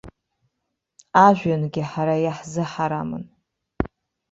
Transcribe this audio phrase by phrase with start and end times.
[1.25, 3.23] Ажәҩангьы ҳара иаҳзыҳарамын.